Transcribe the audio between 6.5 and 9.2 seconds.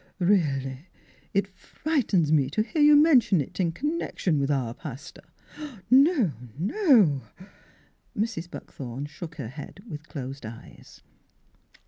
no!" Mrs. Buckthorn